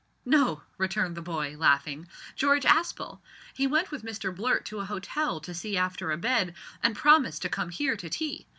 "No," 0.25 0.63
returned 0.79 1.15
the 1.15 1.21
boy, 1.21 1.55
laughing, 1.55 2.07
"George 2.35 2.63
Aspel. 2.63 3.19
He 3.53 3.67
went 3.67 3.91
with 3.91 4.01
Mr 4.03 4.35
Blurt 4.35 4.65
to 4.65 4.79
a 4.79 4.85
hotel 4.85 5.39
to 5.41 5.53
see 5.53 5.77
after 5.77 6.11
a 6.11 6.17
bed, 6.17 6.55
and 6.81 6.95
promised 6.95 7.43
to 7.43 7.49
come 7.49 7.69
here 7.69 7.95
to 7.95 8.09
tea. 8.09 8.47